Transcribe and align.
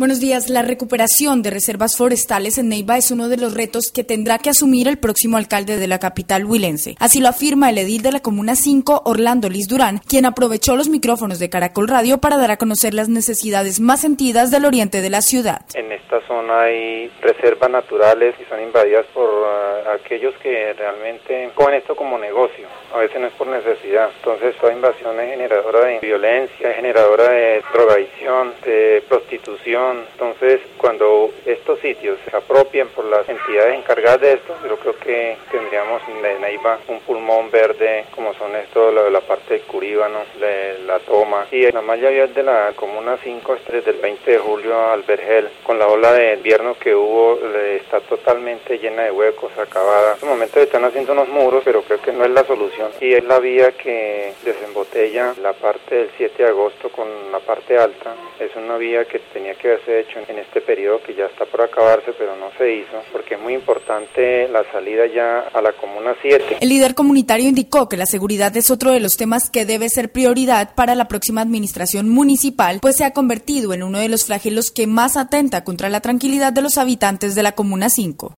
Buenos 0.00 0.18
días. 0.18 0.48
La 0.48 0.62
recuperación 0.62 1.42
de 1.42 1.50
reservas 1.50 1.94
forestales 1.94 2.56
en 2.56 2.70
Neiva 2.70 2.96
es 2.96 3.10
uno 3.10 3.28
de 3.28 3.36
los 3.36 3.52
retos 3.52 3.92
que 3.94 4.02
tendrá 4.02 4.38
que 4.38 4.48
asumir 4.48 4.88
el 4.88 4.98
próximo 4.98 5.36
alcalde 5.36 5.76
de 5.76 5.86
la 5.86 5.98
capital 5.98 6.46
huilense. 6.46 6.94
Así 6.98 7.20
lo 7.20 7.28
afirma 7.28 7.68
el 7.68 7.76
edil 7.76 8.00
de 8.00 8.10
la 8.10 8.20
Comuna 8.20 8.54
5, 8.56 9.02
Orlando 9.04 9.50
Liz 9.50 9.68
Durán, 9.68 9.98
quien 10.08 10.24
aprovechó 10.24 10.74
los 10.74 10.88
micrófonos 10.88 11.38
de 11.38 11.50
Caracol 11.50 11.86
Radio 11.86 12.16
para 12.16 12.38
dar 12.38 12.50
a 12.50 12.56
conocer 12.56 12.94
las 12.94 13.10
necesidades 13.10 13.78
más 13.78 14.00
sentidas 14.00 14.50
del 14.50 14.64
oriente 14.64 15.02
de 15.02 15.10
la 15.10 15.20
ciudad. 15.20 15.66
En 15.74 15.92
esta 15.92 16.26
zona 16.26 16.62
hay 16.62 17.10
reservas 17.20 17.68
naturales 17.68 18.34
y 18.40 18.48
son 18.48 18.62
invadidas 18.62 19.04
por 19.12 19.28
uh, 19.28 19.90
aquellos 19.96 20.34
que 20.36 20.72
realmente 20.78 21.50
cogen 21.54 21.74
esto 21.74 21.94
como 21.94 22.16
negocio. 22.16 22.66
A 22.94 23.00
veces 23.00 23.20
no 23.20 23.26
es 23.26 23.34
por 23.34 23.48
necesidad. 23.48 24.08
Entonces, 24.16 24.56
toda 24.56 24.72
invasión 24.72 25.20
es 25.20 25.30
generadora 25.32 25.84
de 25.84 25.98
violencia, 26.00 26.70
es 26.70 26.76
generadora 26.76 27.28
de 27.28 27.62
drogadicción, 27.74 28.54
de 28.64 29.04
prostitución 29.06 29.89
entonces, 29.92 30.60
cuando 30.76 31.30
estos 31.46 31.78
sitios 31.80 32.18
se 32.28 32.36
apropien 32.36 32.88
por 32.88 33.04
las 33.04 33.28
entidades 33.28 33.78
encargadas 33.78 34.20
de 34.20 34.32
esto, 34.34 34.54
yo 34.68 34.76
creo 34.76 34.96
que 34.96 35.36
tendríamos 35.50 36.02
en 36.08 36.40
Neiva 36.40 36.78
un 36.88 37.00
pulmón 37.00 37.50
verde, 37.50 38.04
como 38.14 38.34
son 38.34 38.54
esto, 38.56 38.90
la, 38.92 39.10
la 39.10 39.20
parte 39.20 39.54
del 39.54 39.62
Curíbano, 39.62 40.18
de 40.38 40.78
la 40.86 40.98
toma. 41.00 41.46
Y 41.50 41.70
la 41.70 41.82
malla 41.82 42.10
vial 42.10 42.32
de 42.34 42.42
la 42.42 42.72
Comuna 42.76 43.18
5 43.22 43.56
desde 43.70 43.90
el 43.90 43.98
20 43.98 44.30
de 44.30 44.38
julio 44.38 44.90
al 44.90 45.02
Vergel, 45.02 45.48
con 45.62 45.78
la 45.78 45.86
ola 45.86 46.12
de 46.12 46.34
invierno 46.34 46.74
que 46.78 46.94
hubo, 46.94 47.38
está 47.56 48.00
totalmente 48.00 48.78
llena 48.78 49.02
de 49.02 49.10
huecos, 49.10 49.52
acabada. 49.58 50.10
En 50.10 50.14
este 50.14 50.26
momento 50.26 50.60
están 50.60 50.84
haciendo 50.84 51.12
unos 51.12 51.28
muros, 51.28 51.62
pero 51.64 51.82
creo 51.82 52.00
que 52.00 52.12
no 52.12 52.24
es 52.24 52.30
la 52.30 52.44
solución. 52.44 52.90
Y 53.00 53.14
es 53.14 53.24
la 53.24 53.38
vía 53.38 53.72
que 53.72 54.34
desembotella 54.44 55.34
la 55.42 55.52
parte 55.52 55.94
del 55.94 56.10
7 56.16 56.42
de 56.42 56.48
agosto 56.48 56.88
con 56.90 57.08
la 57.32 57.40
parte 57.40 57.78
alta. 57.78 58.14
Es 58.38 58.54
una 58.56 58.76
vía 58.76 59.04
que 59.04 59.18
tenía 59.32 59.54
que 59.54 59.68
haberse 59.80 60.00
hecho 60.00 60.18
en 60.28 60.38
este 60.38 60.60
periodo 60.60 61.00
que 61.02 61.14
ya 61.14 61.26
está 61.26 61.44
por 61.46 61.62
acabarse, 61.62 62.12
pero 62.18 62.36
no 62.36 62.50
se 62.58 62.74
hizo, 62.74 63.02
porque 63.12 63.34
es 63.34 63.40
muy 63.40 63.54
importante 63.54 64.48
la 64.48 64.64
salida 64.72 65.06
ya 65.06 65.40
a 65.52 65.62
la 65.62 65.72
Comuna 65.72 66.14
7. 66.20 66.58
El 66.60 66.68
líder 66.68 66.94
comunitario 66.94 67.48
indicó 67.48 67.88
que 67.88 67.96
la 67.96 68.06
seguridad 68.06 68.56
es 68.56 68.70
otro 68.70 68.92
de 68.92 69.00
los 69.00 69.16
temas 69.16 69.50
que 69.50 69.64
debe 69.64 69.88
ser 69.88 70.12
prioridad 70.12 70.74
para 70.74 70.94
la 70.94 71.08
próxima 71.08 71.40
administración 71.40 72.08
municipal, 72.08 72.78
pues 72.80 72.96
se 72.96 73.04
ha 73.04 73.12
convertido 73.12 73.72
en 73.72 73.82
uno 73.82 73.98
de 73.98 74.08
los 74.08 74.24
flagelos 74.24 74.70
que 74.70 74.86
más 74.86 75.16
atenta 75.16 75.64
contra 75.64 75.88
la 75.88 76.00
tranquilidad 76.00 76.52
de 76.52 76.62
los 76.62 76.78
habitantes 76.78 77.34
de 77.34 77.42
la 77.42 77.52
Comuna 77.52 77.88
5. 77.88 78.34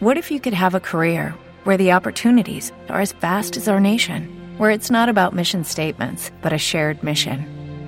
What 0.00 0.16
if 0.16 0.30
you 0.30 0.40
could 0.40 0.54
have 0.54 0.76
a 0.76 0.80
career 0.80 1.34
where 1.64 1.76
the 1.76 1.92
opportunities 1.92 2.72
are 2.88 3.00
as 3.00 3.12
vast 3.12 3.56
as 3.56 3.68
our 3.68 3.80
nation, 3.80 4.28
where 4.58 4.70
it's 4.70 4.90
not 4.90 5.08
about 5.08 5.34
mission 5.34 5.64
statements, 5.64 6.30
but 6.40 6.52
a 6.52 6.58
shared 6.58 7.02
mission? 7.02 7.57